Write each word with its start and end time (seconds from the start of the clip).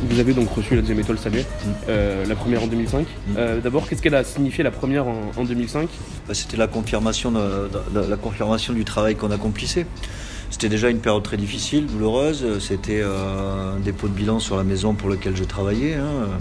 Vous 0.00 0.20
avez 0.20 0.32
donc 0.32 0.48
reçu 0.54 0.74
la 0.76 0.80
deuxième 0.80 1.00
étoile 1.00 1.18
saluée, 1.18 1.44
euh, 1.88 2.24
la 2.24 2.36
première 2.36 2.62
en 2.62 2.66
2005. 2.68 3.06
Euh, 3.36 3.60
D'abord, 3.60 3.88
qu'est-ce 3.88 4.00
qu'elle 4.00 4.14
a 4.14 4.22
signifié 4.22 4.62
la 4.62 4.70
première 4.70 5.06
en, 5.08 5.32
en 5.36 5.44
2005 5.44 5.88
Bah, 6.28 6.34
C'était 6.34 6.56
la 6.56 6.68
confirmation, 6.68 7.32
de- 7.32 7.68
de- 7.68 8.00
de- 8.02 8.06
la 8.08 8.16
confirmation 8.16 8.72
du 8.74 8.84
travail 8.84 9.16
qu'on 9.16 9.30
accomplissait. 9.32 9.86
C'était 10.50 10.68
déjà 10.68 10.88
une 10.88 11.00
période 11.00 11.24
très 11.24 11.36
difficile, 11.36 11.86
douloureuse. 11.86 12.46
C'était 12.60 13.00
euh, 13.02 13.76
un 13.76 13.80
dépôt 13.80 14.06
de 14.08 14.12
bilan 14.14 14.38
sur 14.38 14.56
la 14.56 14.62
maison 14.64 14.94
pour 14.94 15.08
lequel 15.08 15.36
je 15.36 15.44
travaillais. 15.44 15.94
hein. 15.94 16.38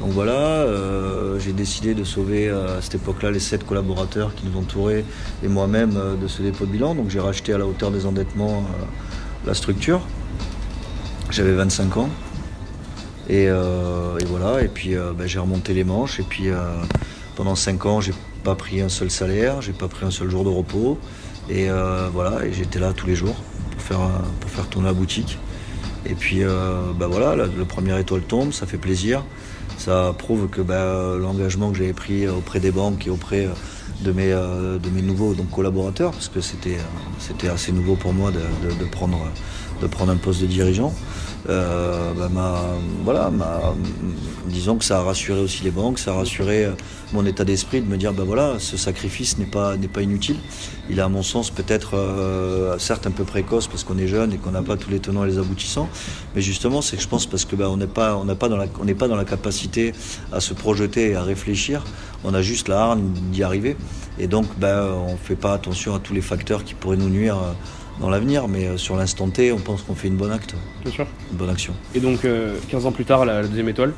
Donc 0.00 0.10
voilà, 0.10 0.32
euh, 0.32 1.38
j'ai 1.38 1.52
décidé 1.52 1.94
de 1.94 2.04
sauver 2.04 2.48
euh, 2.48 2.78
à 2.78 2.82
cette 2.82 2.96
époque-là 2.96 3.30
les 3.30 3.38
sept 3.40 3.64
collaborateurs 3.64 4.34
qui 4.34 4.44
nous 4.46 4.58
entouraient 4.58 5.04
et 5.42 5.48
moi-même 5.48 5.96
euh, 5.96 6.16
de 6.16 6.26
ce 6.28 6.42
dépôt 6.42 6.66
de 6.66 6.72
bilan. 6.72 6.94
Donc 6.96 7.08
j'ai 7.08 7.20
racheté 7.20 7.54
à 7.54 7.58
la 7.58 7.66
hauteur 7.66 7.90
des 7.92 8.04
endettements 8.04 8.64
la 9.46 9.54
structure. 9.54 10.00
J'avais 11.30 11.52
25 11.52 11.96
ans. 11.96 12.10
Et, 13.28 13.48
euh, 13.48 14.18
et 14.18 14.24
voilà, 14.24 14.62
et 14.62 14.68
puis 14.68 14.94
euh, 14.94 15.12
ben, 15.12 15.26
j'ai 15.26 15.38
remonté 15.38 15.74
les 15.74 15.84
manches. 15.84 16.20
Et 16.20 16.22
puis 16.22 16.48
euh, 16.48 16.56
pendant 17.34 17.54
5 17.54 17.86
ans, 17.86 18.00
j'ai 18.00 18.14
pas 18.44 18.54
pris 18.54 18.80
un 18.80 18.88
seul 18.88 19.10
salaire, 19.10 19.62
j'ai 19.62 19.72
pas 19.72 19.88
pris 19.88 20.06
un 20.06 20.10
seul 20.10 20.30
jour 20.30 20.44
de 20.44 20.50
repos. 20.50 20.98
Et 21.48 21.68
voilà, 22.12 22.44
et 22.44 22.52
j'étais 22.52 22.80
là 22.80 22.92
tous 22.92 23.06
les 23.06 23.14
jours 23.14 23.36
pour 23.70 23.80
faire, 23.80 24.00
pour 24.40 24.50
faire 24.50 24.66
tourner 24.66 24.88
la 24.88 24.94
boutique. 24.94 25.38
Et 26.04 26.14
puis 26.14 26.40
ben 26.40 27.06
voilà, 27.06 27.36
la, 27.36 27.46
le 27.46 27.64
premier 27.64 27.98
étoile 28.00 28.22
tombe, 28.22 28.52
ça 28.52 28.66
fait 28.66 28.78
plaisir. 28.78 29.24
Ça 29.78 30.12
prouve 30.18 30.48
que 30.48 30.60
ben, 30.60 31.16
l'engagement 31.16 31.70
que 31.70 31.78
j'avais 31.78 31.92
pris 31.92 32.26
auprès 32.26 32.58
des 32.58 32.72
banques 32.72 33.06
et 33.06 33.10
auprès 33.10 33.48
de 34.00 34.10
mes, 34.10 34.30
de 34.30 34.90
mes 34.92 35.02
nouveaux 35.02 35.34
donc, 35.34 35.48
collaborateurs, 35.52 36.10
parce 36.10 36.28
que 36.28 36.40
c'était 36.40 36.78
assez 37.48 37.70
nouveau 37.70 37.94
pour 37.94 38.12
moi 38.12 38.32
de 38.32 38.84
prendre, 38.86 39.30
de 39.80 39.86
prendre 39.86 40.12
un 40.12 40.16
poste 40.16 40.40
de 40.42 40.46
dirigeant. 40.46 40.92
Euh, 41.48 42.12
bah, 42.18 42.28
m'a- 42.28 42.60
voilà, 43.04 43.30
m'a- 43.30 43.74
disons 44.48 44.76
que 44.76 44.84
ça 44.84 44.98
a 44.98 45.02
rassuré 45.02 45.38
aussi 45.40 45.62
les 45.62 45.70
banques, 45.70 45.98
ça 46.00 46.10
a 46.12 46.14
rassuré 46.16 46.64
euh, 46.64 46.72
mon 47.12 47.24
état 47.24 47.44
d'esprit 47.44 47.80
de 47.80 47.86
me 47.86 47.96
dire, 47.96 48.12
ben 48.12 48.24
voilà, 48.24 48.54
ce 48.58 48.76
sacrifice 48.76 49.38
n'est 49.38 49.44
pas, 49.46 49.76
n'est 49.76 49.86
pas 49.86 50.02
inutile. 50.02 50.36
Il 50.90 50.98
est 50.98 51.02
à 51.02 51.08
mon 51.08 51.22
sens 51.22 51.50
peut-être, 51.50 51.94
euh, 51.94 52.76
certes 52.78 53.06
un 53.06 53.12
peu 53.12 53.22
précoce 53.22 53.68
parce 53.68 53.84
qu'on 53.84 53.96
est 53.98 54.08
jeune 54.08 54.32
et 54.32 54.38
qu'on 54.38 54.50
n'a 54.50 54.62
pas 54.62 54.76
tous 54.76 54.90
les 54.90 54.98
tenants 54.98 55.24
et 55.24 55.28
les 55.28 55.38
aboutissants, 55.38 55.88
mais 56.34 56.42
justement 56.42 56.82
c'est 56.82 56.96
que 56.96 57.02
je 57.02 57.08
pense 57.08 57.26
parce 57.26 57.44
que 57.44 57.54
ben, 57.54 57.68
on 57.68 57.76
n'est 57.76 57.86
pas, 57.86 58.16
on 58.16 58.26
pas 58.34 58.48
dans 58.48 58.56
la, 58.56 58.66
on 58.80 58.86
pas 58.94 59.06
dans 59.06 59.16
la 59.16 59.24
capacité 59.24 59.92
à 60.32 60.40
se 60.40 60.52
projeter 60.52 61.10
et 61.10 61.14
à 61.16 61.22
réfléchir. 61.22 61.84
On 62.24 62.34
a 62.34 62.42
juste 62.42 62.66
la 62.68 62.80
hargne 62.80 63.10
d'y 63.30 63.44
arriver, 63.44 63.76
et 64.18 64.26
donc 64.26 64.46
ben, 64.58 64.82
on 65.06 65.16
fait 65.16 65.36
pas 65.36 65.52
attention 65.52 65.94
à 65.94 66.00
tous 66.00 66.12
les 66.14 66.22
facteurs 66.22 66.64
qui 66.64 66.74
pourraient 66.74 66.96
nous 66.96 67.10
nuire 67.10 67.36
euh, 67.36 67.52
dans 68.00 68.10
l'avenir, 68.10 68.46
mais 68.48 68.66
euh, 68.66 68.76
sur 68.76 68.96
l'instant 68.96 69.28
T, 69.28 69.52
on 69.52 69.58
pense 69.58 69.82
qu'on 69.82 69.94
fait 69.94 70.08
une 70.08 70.16
bonne 70.16 70.32
acte, 70.32 70.54
Bien 70.84 70.92
sûr. 70.92 71.06
une 71.32 71.38
bonne 71.38 71.50
action. 71.50 71.72
Et 71.94 72.00
donc, 72.00 72.24
euh, 72.24 72.54
15 72.68 72.86
ans 72.86 72.92
plus 72.92 73.04
tard, 73.04 73.24
la, 73.24 73.42
la 73.42 73.48
deuxième 73.48 73.68
étoile, 73.68 73.92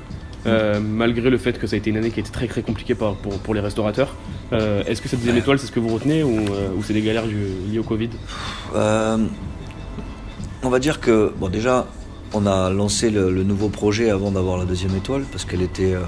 euh, 0.47 0.79
malgré 0.81 1.31
le 1.31 1.39
fait 1.39 1.59
que 1.59 1.67
ça 1.67 1.75
a 1.75 1.79
été 1.79 1.91
une 1.91 1.97
année 1.97 2.11
qui 2.11 2.21
a 2.21 2.23
été 2.23 2.31
très 2.31 2.47
très 2.47 2.63
compliquée 2.63 2.95
pour, 2.95 3.17
pour 3.17 3.55
les 3.55 3.61
restaurateurs, 3.61 4.15
euh, 4.53 4.85
est-ce 4.87 5.03
que 5.03 5.09
cette 5.09 5.19
deuxième 5.19 5.37
étoile, 5.37 5.59
c'est 5.59 5.67
ce 5.67 5.73
que 5.73 5.81
vous 5.81 5.89
retenez 5.93 6.23
ou, 6.23 6.31
euh, 6.39 6.71
ou 6.77 6.83
c'est 6.83 6.95
des 6.95 7.03
galères 7.03 7.27
liées 7.27 7.79
au 7.79 7.83
Covid? 7.83 8.11
Euh, 8.77 9.19
on 10.63 10.71
va 10.71 10.79
dire 10.79 11.01
que, 11.01 11.33
bon, 11.39 11.49
déjà, 11.49 11.87
on 12.35 12.47
a 12.47 12.71
lancé 12.71 13.11
le, 13.11 13.31
le 13.31 13.43
nouveau 13.43 13.69
projet 13.69 14.11
avant 14.11 14.31
d'avoir 14.31 14.59
la 14.59 14.65
deuxième 14.65 14.95
étoile, 14.95 15.23
parce 15.33 15.45
qu'elle 15.45 15.63
était, 15.63 15.95
euh, 15.95 16.01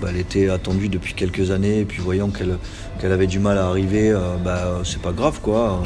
bah, 0.00 0.08
elle 0.10 0.16
était 0.20 0.48
attendue 0.48 0.88
depuis 0.88 1.14
quelques 1.14 1.50
années, 1.50 1.80
et 1.80 1.84
puis 1.84 2.00
voyant 2.02 2.30
qu'elle 2.30 3.12
avait 3.12 3.26
du 3.26 3.38
mal 3.38 3.58
à 3.58 3.66
arriver, 3.68 4.10
euh, 4.10 4.36
bah, 4.44 4.80
c'est 4.84 5.00
pas 5.02 5.12
grave, 5.12 5.40
quoi. 5.40 5.82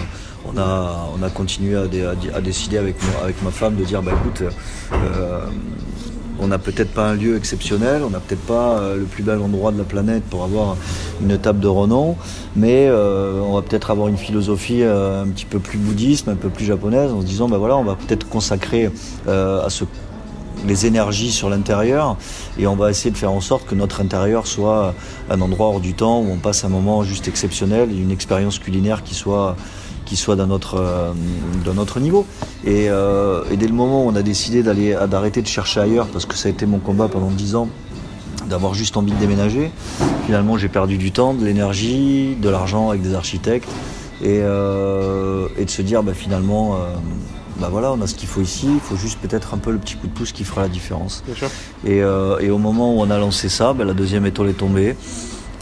On 0.52 0.58
a, 0.58 1.08
on 1.18 1.22
a 1.22 1.30
continué 1.30 1.76
à, 1.76 1.86
dé- 1.86 2.04
à 2.04 2.14
dé- 2.14 2.30
à 2.34 2.40
décider 2.40 2.78
avec, 2.78 2.96
ma 3.42 3.50
femme 3.50 3.76
de 3.76 3.84
dire, 3.84 4.02
bah 4.02 4.12
écoute, 4.20 4.42
euh, 4.92 5.40
on 6.38 6.48
n'a 6.48 6.58
peut-être 6.58 6.92
pas 6.92 7.08
un 7.08 7.14
lieu 7.14 7.36
exceptionnel, 7.36 8.02
on 8.04 8.10
n'a 8.10 8.20
peut-être 8.20 8.44
pas 8.46 8.78
euh, 8.78 8.96
le 8.98 9.04
plus 9.04 9.22
bel 9.22 9.38
endroit 9.38 9.72
de 9.72 9.78
la 9.78 9.84
planète 9.84 10.22
pour 10.24 10.44
avoir 10.44 10.76
une 11.22 11.38
table 11.38 11.60
de 11.60 11.68
renom, 11.68 12.16
mais 12.54 12.86
euh, 12.88 13.40
on 13.40 13.54
va 13.54 13.62
peut-être 13.62 13.90
avoir 13.90 14.08
une 14.08 14.18
philosophie 14.18 14.82
euh, 14.82 15.22
un 15.24 15.28
petit 15.28 15.46
peu 15.46 15.58
plus 15.58 15.78
bouddhiste, 15.78 16.28
un 16.28 16.34
peu 16.36 16.48
plus 16.50 16.64
japonaise, 16.66 17.10
en 17.12 17.22
se 17.22 17.26
disant 17.26 17.48
ben 17.48 17.56
voilà, 17.58 17.76
on 17.76 17.84
va 17.84 17.94
peut-être 17.96 18.28
consacrer 18.28 18.90
euh, 19.28 19.64
à 19.64 19.70
ce 19.70 19.84
les 20.66 20.86
énergies 20.86 21.32
sur 21.32 21.50
l'intérieur 21.50 22.16
et 22.58 22.66
on 22.66 22.74
va 22.76 22.90
essayer 22.90 23.10
de 23.10 23.16
faire 23.18 23.30
en 23.30 23.42
sorte 23.42 23.66
que 23.66 23.74
notre 23.74 24.00
intérieur 24.00 24.46
soit 24.46 24.94
un 25.30 25.40
endroit 25.42 25.66
hors 25.68 25.80
du 25.80 25.92
temps 25.92 26.20
où 26.20 26.30
on 26.32 26.38
passe 26.38 26.64
un 26.64 26.70
moment 26.70 27.04
juste 27.04 27.28
exceptionnel, 27.28 27.90
une 27.92 28.10
expérience 28.10 28.58
culinaire 28.58 29.04
qui 29.04 29.14
soit 29.14 29.54
qui 30.06 30.16
soit 30.16 30.36
d'un 30.36 30.48
autre, 30.50 30.76
euh, 30.78 31.12
d'un 31.64 31.76
autre 31.76 32.00
niveau. 32.00 32.24
Et, 32.64 32.88
euh, 32.88 33.44
et 33.50 33.58
dès 33.58 33.66
le 33.66 33.74
moment 33.74 34.06
où 34.06 34.08
on 34.08 34.16
a 34.16 34.22
décidé 34.22 34.62
d'aller, 34.62 34.96
d'arrêter 35.10 35.42
de 35.42 35.46
chercher 35.46 35.80
ailleurs, 35.80 36.06
parce 36.06 36.24
que 36.24 36.34
ça 36.34 36.48
a 36.48 36.50
été 36.50 36.64
mon 36.64 36.78
combat 36.78 37.08
pendant 37.08 37.30
10 37.30 37.56
ans, 37.56 37.68
d'avoir 38.48 38.72
juste 38.74 38.96
envie 38.96 39.12
de 39.12 39.18
déménager, 39.18 39.70
finalement 40.24 40.56
j'ai 40.56 40.68
perdu 40.68 40.96
du 40.96 41.10
temps, 41.10 41.34
de 41.34 41.44
l'énergie, 41.44 42.36
de 42.40 42.48
l'argent 42.48 42.90
avec 42.90 43.02
des 43.02 43.14
architectes, 43.14 43.68
et, 44.22 44.40
euh, 44.40 45.48
et 45.58 45.64
de 45.64 45.70
se 45.70 45.82
dire 45.82 46.02
bah, 46.02 46.14
finalement, 46.14 46.78
bah 47.58 47.68
voilà, 47.70 47.92
on 47.92 48.00
a 48.00 48.06
ce 48.06 48.14
qu'il 48.14 48.28
faut 48.28 48.40
ici, 48.40 48.68
il 48.72 48.80
faut 48.80 48.96
juste 48.96 49.18
peut-être 49.20 49.52
un 49.52 49.58
peu 49.58 49.72
le 49.72 49.78
petit 49.78 49.96
coup 49.96 50.06
de 50.06 50.12
pouce 50.12 50.30
qui 50.30 50.44
fera 50.44 50.62
la 50.62 50.68
différence. 50.68 51.24
Bien 51.26 51.34
sûr. 51.34 51.48
Et, 51.84 51.98
et 51.98 52.50
au 52.50 52.58
moment 52.58 52.94
où 52.94 53.00
on 53.00 53.10
a 53.10 53.18
lancé 53.18 53.48
ça, 53.48 53.72
ben, 53.72 53.84
la 53.84 53.94
deuxième 53.94 54.24
étoile 54.26 54.50
est 54.50 54.54
tombée. 54.54 54.96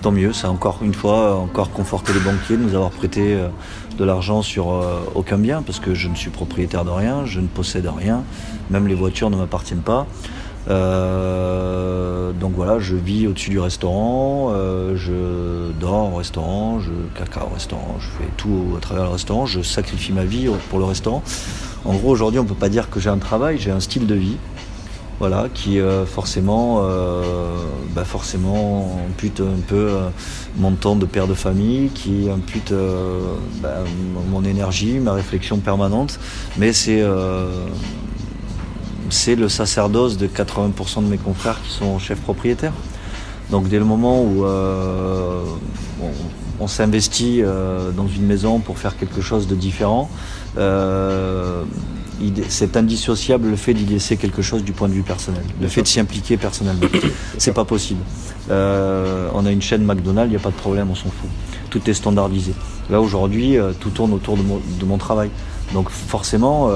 Tant 0.04 0.12
mieux, 0.12 0.34
ça 0.34 0.48
a 0.48 0.50
encore 0.50 0.80
une 0.82 0.92
fois 0.92 1.34
encore 1.36 1.70
conforté 1.70 2.12
les 2.12 2.20
banquiers 2.20 2.58
de 2.58 2.62
nous 2.62 2.74
avoir 2.74 2.90
prêté 2.90 3.32
euh, 3.32 3.48
de 3.96 4.04
l'argent 4.04 4.42
sur 4.42 4.70
euh, 4.70 4.98
aucun 5.14 5.38
bien, 5.38 5.62
parce 5.62 5.80
que 5.80 5.94
je 5.94 6.10
ne 6.10 6.14
suis 6.14 6.28
propriétaire 6.28 6.84
de 6.84 6.90
rien, 6.90 7.24
je 7.24 7.40
ne 7.40 7.46
possède 7.46 7.86
rien, 7.86 8.22
même 8.68 8.86
les 8.86 8.94
voitures 8.94 9.30
ne 9.30 9.36
m'appartiennent 9.36 9.80
pas. 9.80 10.06
Euh, 10.68 12.32
donc 12.32 12.52
voilà, 12.54 12.80
je 12.80 12.96
vis 12.96 13.26
au-dessus 13.26 13.48
du 13.48 13.58
restaurant, 13.58 14.52
je 14.94 15.72
dors 15.80 16.12
au 16.12 16.16
restaurant, 16.16 16.80
je 16.80 16.90
caca 17.18 17.46
au 17.50 17.54
restaurant, 17.54 17.96
je 17.98 18.08
fais 18.08 18.28
tout 18.36 18.74
à 18.76 18.80
travers 18.80 19.04
le 19.04 19.10
restaurant, 19.12 19.46
je 19.46 19.62
sacrifie 19.62 20.12
ma 20.12 20.26
vie 20.26 20.50
pour 20.68 20.80
le 20.80 20.84
restaurant. 20.84 21.22
En 21.86 21.94
gros, 21.94 22.10
aujourd'hui, 22.10 22.40
on 22.40 22.44
peut 22.44 22.52
pas 22.52 22.68
dire 22.68 22.90
que 22.90 23.00
j'ai 23.00 23.08
un 23.08 23.16
travail, 23.16 23.56
j'ai 23.58 23.70
un 23.70 23.80
style 23.80 24.06
de 24.06 24.14
vie 24.14 24.36
voilà, 25.20 25.48
qui 25.52 25.78
euh, 25.80 26.06
forcément, 26.06 26.82
euh, 26.82 27.22
bah 27.94 28.04
forcément 28.04 28.98
ampute 29.08 29.40
un 29.40 29.60
peu 29.66 29.76
euh, 29.76 30.08
mon 30.56 30.72
temps 30.72 30.96
de 30.96 31.06
père 31.06 31.28
de 31.28 31.34
famille, 31.34 31.90
qui 31.90 32.28
impute 32.30 32.72
euh, 32.72 33.20
bah, 33.62 33.84
mon 34.30 34.44
énergie, 34.44 34.98
ma 34.98 35.12
réflexion 35.12 35.58
permanente, 35.58 36.18
mais 36.56 36.72
c'est 36.72 37.02
le 39.36 39.48
sacerdoce 39.48 40.16
de 40.16 40.26
80% 40.26 41.04
de 41.04 41.08
mes 41.08 41.18
confrères 41.18 41.62
qui 41.62 41.70
sont 41.70 41.98
chefs 41.98 42.20
propriétaires. 42.20 42.74
Donc 43.50 43.68
dès 43.68 43.78
le 43.78 43.84
moment 43.84 44.22
où 44.22 44.44
on, 46.60 46.66
s'investit 46.66 47.42
dans 47.94 48.08
une 48.08 48.24
maison 48.24 48.58
pour 48.58 48.78
faire 48.78 48.96
quelque 48.96 49.20
chose 49.20 49.46
de 49.46 49.54
différent, 49.54 50.08
c'est 52.48 52.76
indissociable 52.76 53.50
le 53.50 53.56
fait 53.56 53.74
d'y 53.74 53.84
laisser 53.84 54.16
quelque 54.16 54.42
chose 54.42 54.64
du 54.64 54.72
point 54.72 54.88
de 54.88 54.94
vue 54.94 55.02
personnel, 55.02 55.42
le 55.60 55.68
fait 55.68 55.82
de 55.82 55.86
s'y 55.86 56.00
impliquer 56.00 56.36
personnellement. 56.36 56.86
C'est 57.38 57.52
pas 57.52 57.64
possible. 57.64 58.00
Euh, 58.50 59.28
on 59.34 59.46
a 59.46 59.50
une 59.50 59.62
chaîne 59.62 59.84
McDonald's, 59.84 60.28
il 60.28 60.36
n'y 60.36 60.40
a 60.40 60.40
pas 60.42 60.50
de 60.50 60.56
problème, 60.56 60.88
on 60.90 60.94
s'en 60.94 61.10
fout. 61.10 61.30
Tout 61.70 61.88
est 61.88 61.94
standardisé. 61.94 62.52
Là 62.90 63.00
aujourd'hui, 63.00 63.58
euh, 63.58 63.72
tout 63.78 63.90
tourne 63.90 64.12
autour 64.12 64.36
de 64.36 64.42
mon, 64.42 64.60
de 64.78 64.84
mon 64.84 64.98
travail. 64.98 65.30
Donc 65.72 65.88
forcément, 65.88 66.70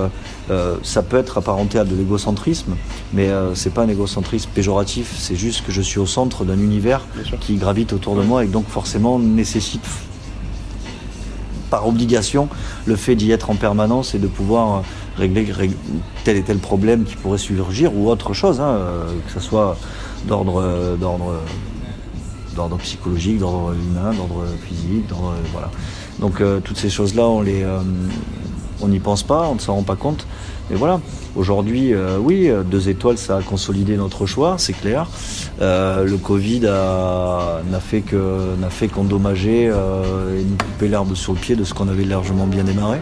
euh, 0.51 0.77
ça 0.83 1.03
peut 1.03 1.19
être 1.19 1.39
apparenté 1.39 1.79
à 1.79 1.85
de 1.85 1.95
l'égocentrisme, 1.95 2.75
mais 3.13 3.29
c'est 3.55 3.73
pas 3.73 3.83
un 3.83 3.89
égocentrisme 3.89 4.49
péjoratif. 4.55 5.15
C'est 5.19 5.37
juste 5.37 5.65
que 5.65 5.73
je 5.73 5.83
suis 5.83 5.99
au 5.99 6.07
centre 6.07 6.45
d'un 6.45 6.59
univers 6.59 7.03
qui 7.41 7.57
gravite 7.57 7.93
autour 7.93 8.17
de 8.17 8.23
moi 8.23 8.45
et 8.45 8.49
donc 8.49 8.67
forcément 8.67 9.19
nécessite 9.19 9.85
par 11.71 11.87
obligation 11.87 12.49
le 12.87 12.97
fait 12.97 13.15
d'y 13.15 13.31
être 13.31 13.51
en 13.51 13.57
permanence 13.57 14.15
et 14.15 14.19
de 14.19 14.27
pouvoir 14.27 14.83
euh, 15.19 15.21
régler, 15.21 15.45
rég- 15.45 15.77
tel 16.25 16.37
et 16.37 16.43
tel 16.43 16.59
problème 16.59 17.05
qui 17.05 17.17
pourrait 17.17 17.39
surgir 17.39 17.95
ou 17.95 18.09
autre 18.11 18.35
chose, 18.35 18.61
hein, 18.61 18.69
euh, 18.69 19.05
que 19.27 19.33
ce 19.33 19.41
soit 19.41 19.77
d'ordre 20.27 20.63
euh, 20.63 20.97
d'ordre 22.57 22.77
psychologique, 22.79 23.39
d'ordre 23.39 23.73
humain, 23.73 24.13
d'ordre 24.15 24.45
physique, 24.67 25.07
d'ordre 25.09 25.35
voilà. 25.53 25.71
Donc 26.19 26.41
euh, 26.41 26.61
toutes 26.61 26.79
ces 26.79 26.91
choses-là, 26.91 27.29
on 27.29 27.45
euh, 27.47 27.81
n'y 28.89 28.99
pense 28.99 29.23
pas, 29.23 29.49
on 29.49 29.55
ne 29.55 29.61
s'en 29.61 29.75
rend 29.75 29.85
pas 29.85 29.95
compte, 29.97 30.27
mais 30.71 30.77
voilà. 30.77 31.01
Aujourd'hui, 31.37 31.93
oui, 32.21 32.51
deux 32.69 32.89
étoiles, 32.89 33.17
ça 33.17 33.37
a 33.37 33.43
consolidé 33.43 33.97
notre 33.97 34.27
choix, 34.27 34.57
c'est 34.59 34.73
clair. 34.73 35.07
le 35.61 36.17
Covid 36.17 36.61
n'a 36.61 37.81
fait 37.81 38.03
n'a 38.61 38.71
fait 38.71 38.89
qu'endommager 38.89 39.67
et 39.67 40.43
nous 40.43 40.57
couper 40.57 40.89
l'herbe 40.89 41.15
sur 41.15 41.35
le 41.35 41.39
pied 41.39 41.55
de 41.55 41.63
ce 41.63 41.75
qu'on 41.75 41.87
avait 41.87 42.05
largement 42.05 42.47
bien 42.47 42.65
démarré. 42.65 42.99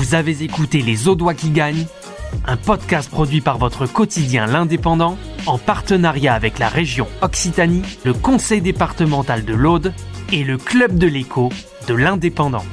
Vous 0.00 0.14
avez 0.14 0.42
écouté 0.42 0.80
Les 0.80 1.08
Audois 1.08 1.34
qui 1.34 1.50
gagnent, 1.50 1.84
un 2.46 2.56
podcast 2.56 3.10
produit 3.10 3.42
par 3.42 3.58
votre 3.58 3.84
quotidien 3.84 4.46
L'Indépendant 4.46 5.18
en 5.44 5.58
partenariat 5.58 6.32
avec 6.32 6.58
la 6.58 6.70
région 6.70 7.06
Occitanie, 7.20 7.82
le 8.06 8.14
conseil 8.14 8.62
départemental 8.62 9.44
de 9.44 9.52
l'Aude 9.52 9.92
et 10.32 10.42
le 10.42 10.56
club 10.56 10.96
de 10.96 11.06
l'écho 11.06 11.50
de 11.86 11.92
l'Indépendant. 11.92 12.64